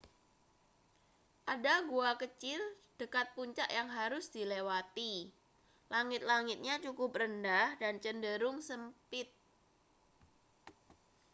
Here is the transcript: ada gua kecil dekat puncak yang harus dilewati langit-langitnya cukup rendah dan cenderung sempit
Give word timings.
ada 1.55 1.75
gua 1.91 2.11
kecil 2.21 2.57
dekat 2.99 3.25
puncak 3.37 3.69
yang 3.77 3.85
harus 3.97 4.25
dilewati 4.35 5.15
langit-langitnya 5.93 6.75
cukup 6.85 7.11
rendah 7.21 7.67
dan 7.81 7.95
cenderung 8.03 8.57
sempit 8.69 9.27